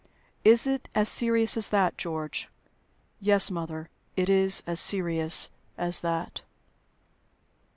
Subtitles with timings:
[0.43, 2.49] "Is it as serious as that, George?"
[3.19, 6.41] "Yes, mother, it is as serious as that."